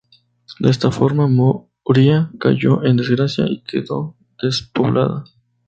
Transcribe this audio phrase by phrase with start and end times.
[0.59, 5.25] De esta forma, Moria cayó en desgracia, y quedó despoblada.